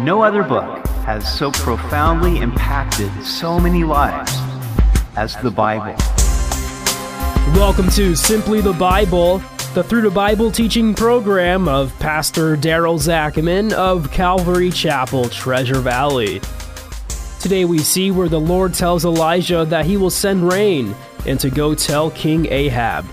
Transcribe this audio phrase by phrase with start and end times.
[0.00, 4.32] No other book has so profoundly impacted so many lives
[5.16, 5.96] as the Bible.
[7.58, 9.38] Welcome to Simply the Bible,
[9.74, 16.40] the Through the Bible teaching program of Pastor Daryl Zachman of Calvary Chapel, Treasure Valley.
[17.40, 20.94] Today we see where the Lord tells Elijah that he will send rain
[21.26, 23.04] and to go tell King Ahab.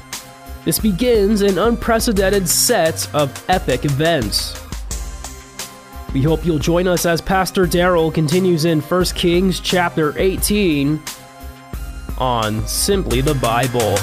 [0.66, 4.65] This begins an unprecedented set of epic events.
[6.16, 11.04] We hope you'll join us as Pastor Daryl continues in 1 Kings chapter 18
[12.20, 13.98] on Simply the Bible.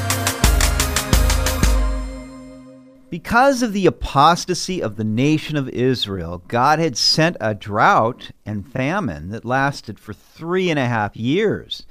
[3.08, 8.70] Because of the apostasy of the nation of Israel, God had sent a drought and
[8.70, 11.86] famine that lasted for three and a half years.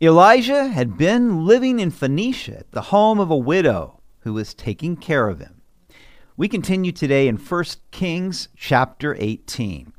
[0.00, 5.28] Elijah had been living in Phoenicia the home of a widow who was taking care
[5.28, 5.59] of him.
[6.40, 9.92] We continue today in 1 Kings chapter 18.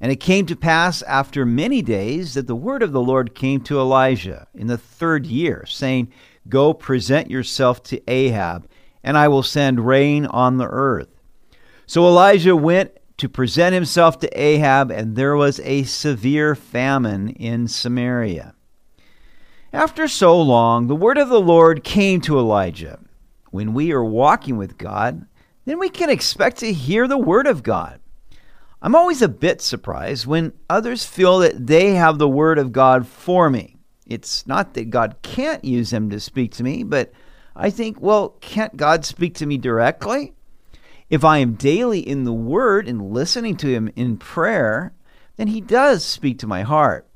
[0.00, 3.60] And it came to pass after many days that the word of the Lord came
[3.60, 6.12] to Elijah in the third year, saying,
[6.48, 8.68] Go present yourself to Ahab,
[9.04, 11.20] and I will send rain on the earth.
[11.86, 17.68] So Elijah went to present himself to Ahab, and there was a severe famine in
[17.68, 18.56] Samaria.
[19.72, 22.98] After so long, the word of the Lord came to Elijah.
[23.52, 25.28] When we are walking with God,
[25.66, 28.00] then we can expect to hear the Word of God.
[28.80, 33.06] I'm always a bit surprised when others feel that they have the Word of God
[33.06, 33.76] for me.
[34.06, 37.12] It's not that God can't use them to speak to me, but
[37.56, 40.34] I think, well, can't God speak to me directly?
[41.10, 44.92] If I am daily in the Word and listening to Him in prayer,
[45.36, 47.08] then He does speak to my heart.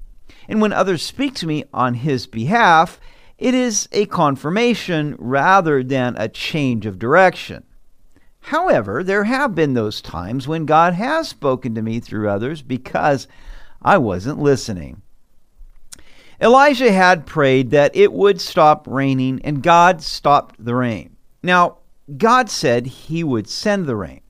[0.49, 2.99] And when others speak to me on His behalf,
[3.39, 7.65] it is a confirmation rather than a change of direction.
[8.41, 13.29] However, there have been those times when God has spoken to me through others because
[13.83, 15.03] I wasn't listening.
[16.41, 21.17] Elijah had prayed that it would stop raining, and God stopped the rain.
[21.43, 21.79] Now,
[22.17, 24.23] God said he would send the rain.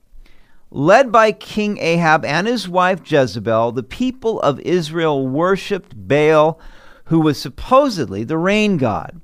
[0.69, 6.59] Led by King Ahab and his wife Jezebel, the people of Israel worshiped Baal,
[7.05, 9.19] who was supposedly the rain god.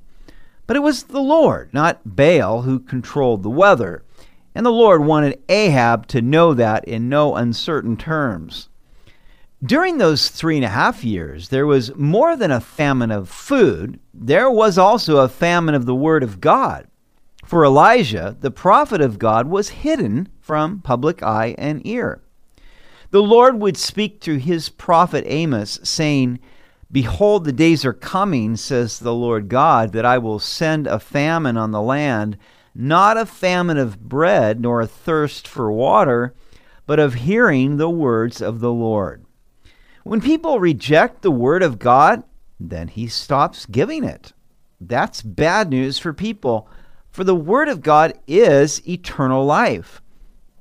[0.66, 4.02] But it was the Lord, not Baal, who controlled the weather.
[4.58, 8.68] And the Lord wanted Ahab to know that in no uncertain terms.
[9.62, 14.00] During those three and a half years, there was more than a famine of food,
[14.12, 16.88] there was also a famine of the Word of God.
[17.44, 22.20] For Elijah, the prophet of God was hidden from public eye and ear.
[23.12, 26.40] The Lord would speak through his prophet Amos, saying,
[26.90, 31.56] Behold, the days are coming, says the Lord God, that I will send a famine
[31.56, 32.36] on the land
[32.74, 36.34] not a famine of bread, nor a thirst for water,
[36.86, 39.24] but of hearing the words of the Lord.
[40.04, 42.22] When people reject the word of God,
[42.58, 44.32] then he stops giving it.
[44.80, 46.68] That's bad news for people,
[47.10, 50.00] for the word of God is eternal life.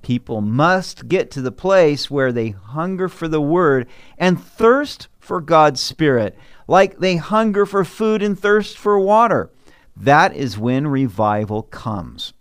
[0.01, 5.41] People must get to the place where they hunger for the word and thirst for
[5.41, 9.51] God's Spirit, like they hunger for food and thirst for water.
[9.99, 12.33] That is when revival comes.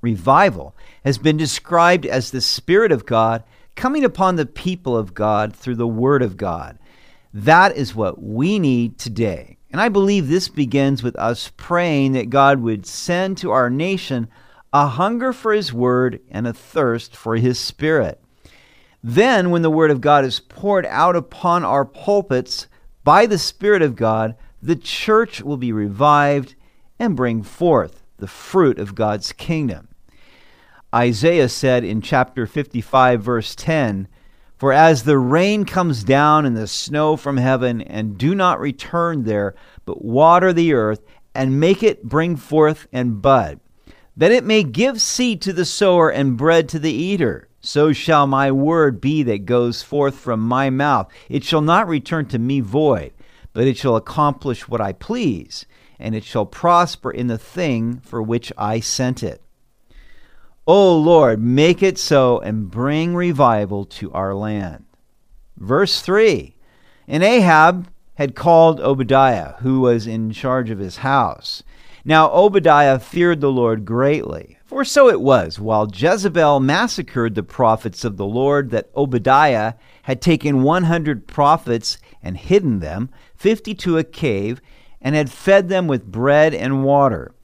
[0.00, 3.44] Revival has been described as the Spirit of God
[3.74, 6.78] coming upon the people of God through the Word of God.
[7.32, 9.58] That is what we need today.
[9.70, 14.28] And I believe this begins with us praying that God would send to our nation
[14.72, 18.20] a hunger for His Word and a thirst for His Spirit.
[19.02, 22.68] Then, when the Word of God is poured out upon our pulpits
[23.02, 26.54] by the Spirit of God, the church will be revived
[26.98, 29.88] and bring forth the fruit of God's kingdom.
[30.94, 34.08] Isaiah said in chapter 55, verse 10
[34.56, 39.24] For as the rain comes down and the snow from heaven, and do not return
[39.24, 39.54] there,
[39.84, 41.02] but water the earth,
[41.34, 43.60] and make it bring forth and bud,
[44.16, 47.48] that it may give seed to the sower and bread to the eater.
[47.60, 51.12] So shall my word be that goes forth from my mouth.
[51.28, 53.12] It shall not return to me void
[53.54, 55.64] but it shall accomplish what I please,
[55.98, 59.40] and it shall prosper in the thing for which I sent it.
[60.66, 64.84] O Lord, make it so and bring revival to our land.
[65.56, 66.56] Verse 3
[67.06, 71.62] And Ahab had called Obadiah, who was in charge of his house.
[72.04, 74.58] Now Obadiah feared the Lord greatly.
[74.64, 79.74] For so it was, while Jezebel massacred the prophets of the Lord, that Obadiah
[80.04, 84.60] had taken 100 prophets and hidden them, fifty to a cave,
[85.00, 87.34] and had fed them with bread and water.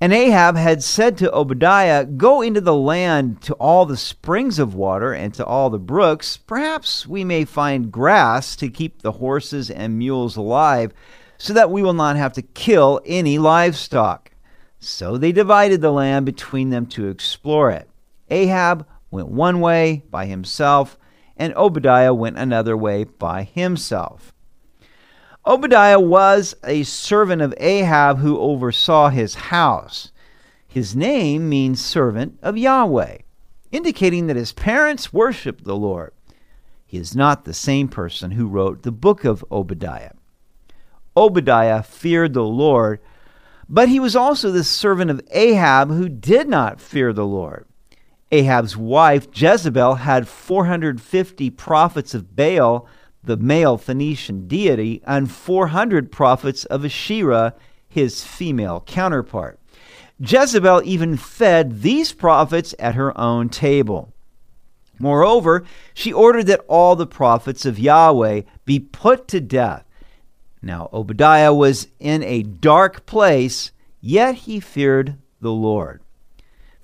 [0.00, 4.74] And Ahab had said to Obadiah, Go into the land to all the springs of
[4.74, 6.36] water and to all the brooks.
[6.36, 10.92] Perhaps we may find grass to keep the horses and mules alive,
[11.36, 14.30] so that we will not have to kill any livestock.
[14.78, 17.90] So they divided the land between them to explore it.
[18.30, 20.96] Ahab went one way by himself,
[21.38, 24.34] and Obadiah went another way by himself.
[25.46, 30.12] Obadiah was a servant of Ahab who oversaw his house.
[30.66, 33.18] His name means servant of Yahweh,
[33.72, 36.12] indicating that his parents worshiped the Lord.
[36.84, 40.12] He is not the same person who wrote the book of Obadiah.
[41.16, 43.00] Obadiah feared the Lord,
[43.68, 47.66] but he was also the servant of Ahab who did not fear the Lord.
[48.30, 52.86] Ahab's wife Jezebel had 450 prophets of Baal
[53.28, 57.54] the male Phoenician deity, and 400 prophets of Asherah,
[57.88, 59.58] his female counterpart.
[60.18, 64.12] Jezebel even fed these prophets at her own table.
[64.98, 65.64] Moreover,
[65.94, 69.84] she ordered that all the prophets of Yahweh be put to death.
[70.60, 73.70] Now, Obadiah was in a dark place,
[74.00, 76.02] yet he feared the Lord.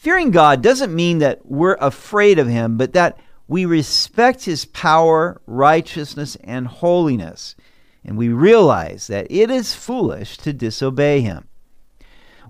[0.04, 3.18] Fearing God doesn't mean that we're afraid of him, but that
[3.48, 7.56] we respect his power, righteousness, and holiness,
[8.04, 11.48] and we realize that it is foolish to disobey him.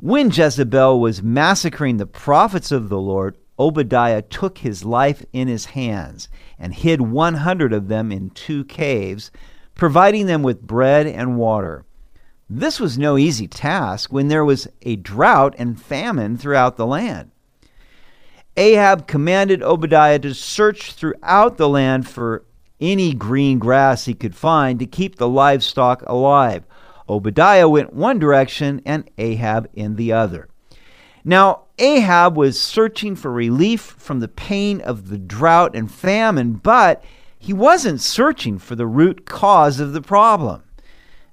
[0.01, 5.67] When Jezebel was massacring the prophets of the Lord, Obadiah took his life in his
[5.67, 6.29] hands
[6.59, 9.31] and hid 100 of them in two caves,
[9.77, 11.85] providing them with bread and water.
[12.51, 17.31] This was no easy task when there was a drought and famine throughout the land.
[18.57, 22.45] Ahab commanded Obadiah to search throughout the land for
[22.81, 26.65] any green grass he could find to keep the livestock alive.
[27.09, 30.49] Obadiah went one direction and Ahab in the other.
[31.25, 37.03] Now, Ahab was searching for relief from the pain of the drought and famine, but
[37.39, 40.63] he wasn't searching for the root cause of the problem.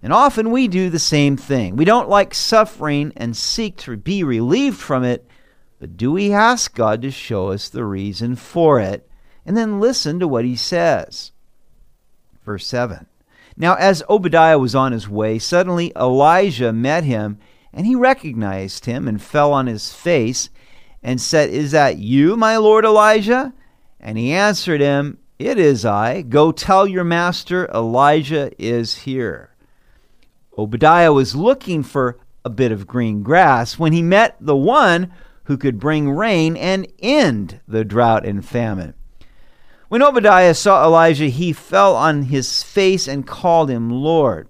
[0.01, 1.75] And often we do the same thing.
[1.75, 5.27] We don't like suffering and seek to be relieved from it,
[5.81, 9.09] but do we ask God to show us the reason for it
[9.43, 11.31] and then listen to what he says?
[12.45, 13.07] Verse 7.
[13.57, 17.39] Now, as Obadiah was on his way, suddenly Elijah met him,
[17.73, 20.51] and he recognized him and fell on his face
[21.01, 23.51] and said, Is that you, my lord Elijah?
[23.99, 26.21] And he answered him, It is I.
[26.21, 29.55] Go tell your master, Elijah is here.
[30.55, 35.11] Obadiah was looking for a bit of green grass when he met the one
[35.51, 38.93] who could bring rain and end the drought and famine.
[39.89, 44.47] When Obadiah saw Elijah, he fell on his face and called him Lord.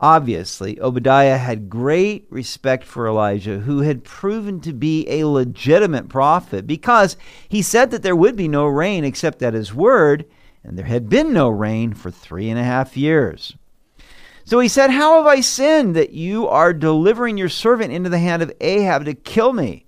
[0.00, 6.66] Obviously, Obadiah had great respect for Elijah, who had proven to be a legitimate prophet,
[6.66, 10.24] because he said that there would be no rain except at his word,
[10.64, 13.54] and there had been no rain for three and a half years.
[14.46, 18.18] So he said, How have I sinned that you are delivering your servant into the
[18.18, 19.85] hand of Ahab to kill me?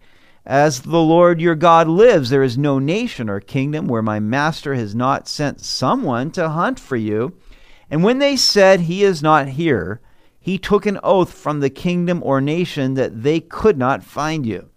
[0.49, 4.75] As the Lord your God lives, there is no nation or kingdom where my master
[4.75, 7.37] has not sent someone to hunt for you.
[7.91, 10.01] And when they said, He is not here,
[10.41, 14.71] he took an oath from the kingdom or nation that they could not find you.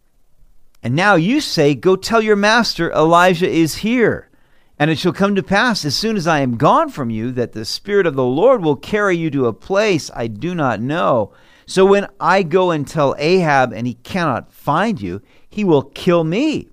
[0.84, 4.30] And now you say, Go tell your master, Elijah is here.
[4.78, 7.54] And it shall come to pass, as soon as I am gone from you, that
[7.54, 11.32] the Spirit of the Lord will carry you to a place I do not know.
[11.66, 16.24] So when I go and tell Ahab, and he cannot find you, he will kill
[16.24, 16.70] me.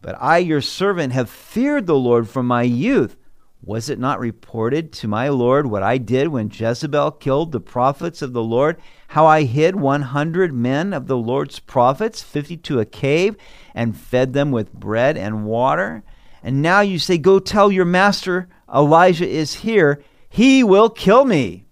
[0.00, 3.16] But I, your servant, have feared the Lord from my youth.
[3.62, 8.20] Was it not reported to my Lord what I did when Jezebel killed the prophets
[8.20, 8.76] of the Lord?
[9.08, 13.36] How I hid 100 men of the Lord's prophets, 50 to a cave,
[13.74, 16.02] and fed them with bread and water?
[16.42, 20.04] And now you say, Go tell your master Elijah is here.
[20.28, 21.63] He will kill me.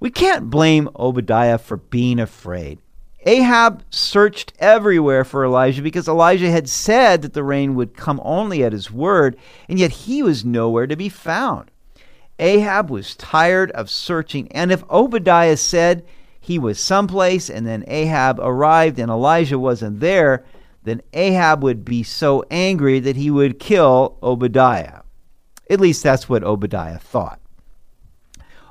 [0.00, 2.78] We can't blame Obadiah for being afraid.
[3.26, 8.64] Ahab searched everywhere for Elijah because Elijah had said that the rain would come only
[8.64, 9.36] at his word,
[9.68, 11.70] and yet he was nowhere to be found.
[12.38, 16.06] Ahab was tired of searching, and if Obadiah said
[16.40, 20.46] he was someplace and then Ahab arrived and Elijah wasn't there,
[20.82, 25.02] then Ahab would be so angry that he would kill Obadiah.
[25.68, 27.38] At least that's what Obadiah thought.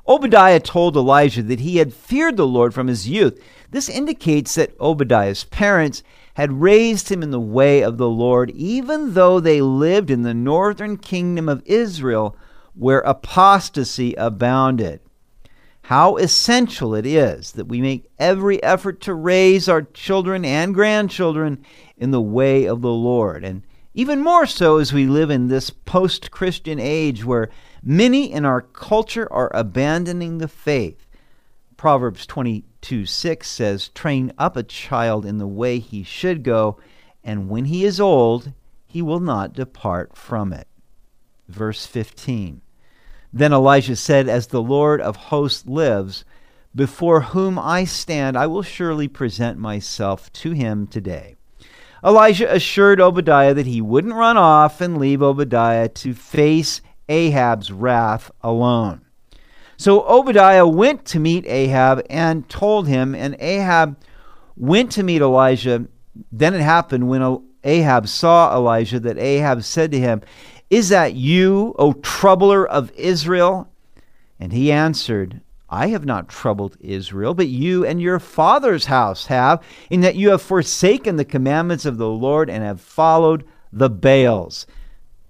[0.10, 3.40] Obadiah told Elijah that he had feared the Lord from his youth.
[3.70, 6.02] This indicates that Obadiah's parents
[6.34, 10.34] had raised him in the way of the Lord, even though they lived in the
[10.34, 12.36] northern kingdom of Israel,
[12.74, 15.00] where apostasy abounded.
[15.90, 21.66] how essential it is that we make every effort to raise our children and grandchildren
[21.98, 23.44] in the way of the Lord.
[23.44, 23.64] And
[23.96, 27.50] even more so as we live in this post Christian age where
[27.84, 31.08] many in our culture are abandoning the faith.
[31.78, 36.78] Proverbs 22 6 says, Train up a child in the way he should go,
[37.24, 38.54] and when he is old,
[38.86, 40.68] he will not depart from it.
[41.48, 42.62] Verse 15.
[43.32, 46.26] Then Elijah said, As the Lord of hosts lives,
[46.76, 51.36] before whom I stand, I will surely present myself to him today.
[52.04, 58.32] Elijah assured Obadiah that he wouldn't run off and leave Obadiah to face Ahab's wrath
[58.42, 59.02] alone.
[59.76, 63.98] So Obadiah went to meet Ahab and told him, and Ahab
[64.56, 65.88] went to meet Elijah.
[66.32, 70.22] Then it happened when Ahab saw Elijah that Ahab said to him,
[70.70, 73.70] Is that you, O troubler of Israel?
[74.40, 79.64] And he answered, I have not troubled Israel, but you and your father's house have,
[79.90, 84.66] in that you have forsaken the commandments of the Lord and have followed the Baals.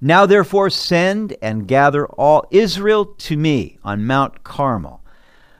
[0.01, 5.03] Now therefore send and gather all Israel to me on Mount Carmel,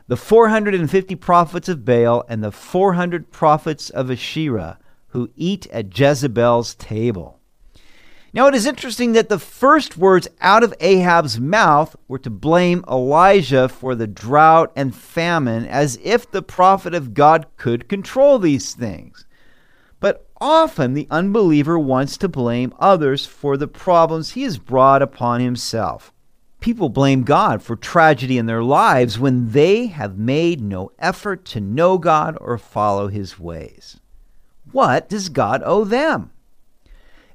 [0.08, 4.80] the 450 prophets of Baal and the 400 prophets of Asherah
[5.10, 7.40] who eat at Jezebel's table.
[8.32, 12.86] Now, it is interesting that the first words out of Ahab's mouth were to blame
[12.88, 18.76] Elijah for the drought and famine, as if the prophet of God could control these
[18.76, 19.26] things.
[20.42, 26.14] Often the unbeliever wants to blame others for the problems he has brought upon himself.
[26.62, 31.62] People blame God for tragedy in their lives when they have made no effort to
[31.62, 34.00] know God or follow his ways.
[34.72, 36.32] What does God owe them?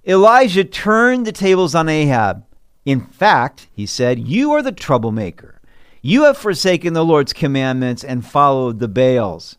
[0.07, 2.45] Elijah turned the tables on Ahab.
[2.85, 5.61] In fact, he said, You are the troublemaker.
[6.03, 9.57] You have forsaken the Lord's commandments and followed the Baals.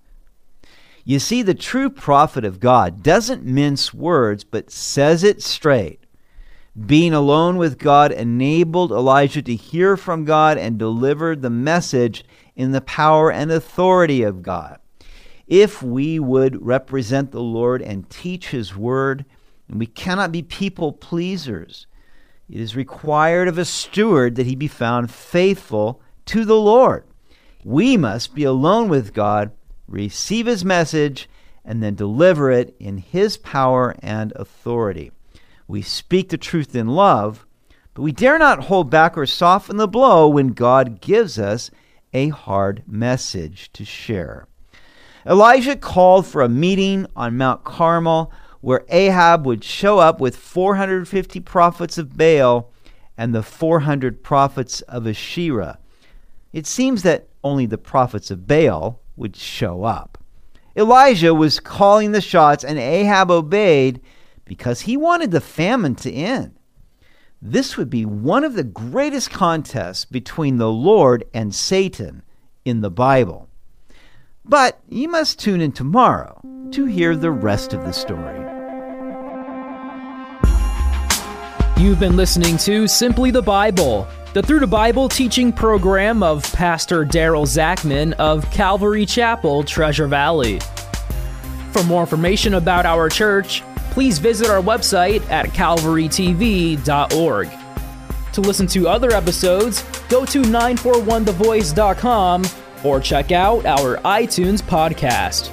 [1.07, 5.99] You see, the true prophet of God doesn't mince words, but says it straight.
[6.87, 12.71] Being alone with God enabled Elijah to hear from God and deliver the message in
[12.71, 14.79] the power and authority of God.
[15.47, 19.25] If we would represent the Lord and teach his word,
[19.69, 21.85] and we cannot be people pleasers.
[22.49, 27.05] It is required of a steward that he be found faithful to the Lord.
[27.63, 29.51] We must be alone with God,
[29.87, 31.29] receive his message,
[31.63, 35.11] and then deliver it in his power and authority.
[35.67, 37.45] We speak the truth in love,
[37.93, 41.71] but we dare not hold back or soften the blow when God gives us
[42.13, 44.47] a hard message to share.
[45.25, 51.39] Elijah called for a meeting on Mount Carmel where Ahab would show up with 450
[51.41, 52.71] prophets of Baal
[53.17, 55.79] and the 400 prophets of Asherah.
[56.51, 60.17] It seems that only the prophets of Baal would show up.
[60.75, 64.01] Elijah was calling the shots, and Ahab obeyed
[64.43, 66.55] because he wanted the famine to end.
[67.41, 72.23] This would be one of the greatest contests between the Lord and Satan
[72.65, 73.47] in the Bible.
[74.43, 76.41] But you must tune in tomorrow
[76.71, 78.39] to hear the rest of the story.
[81.77, 87.05] You've been listening to Simply the Bible, the Through the Bible teaching program of Pastor
[87.05, 90.59] Daryl Zachman of Calvary Chapel, Treasure Valley.
[91.71, 97.49] For more information about our church, please visit our website at calvarytv.org.
[98.33, 102.43] To listen to other episodes, go to 941thevoice.com
[102.83, 105.49] or check out our iTunes podcast.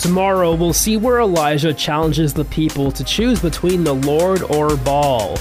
[0.00, 5.38] Tomorrow, we'll see where Elijah challenges the people to choose between the Lord or Baal.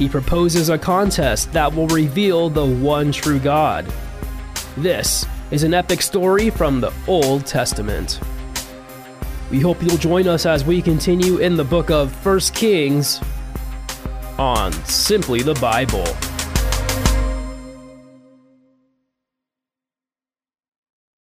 [0.00, 3.84] He proposes a contest that will reveal the one true God.
[4.78, 8.18] This is an epic story from the Old Testament.
[9.50, 13.20] We hope you'll join us as we continue in the book of 1 Kings
[14.38, 16.06] on Simply the Bible.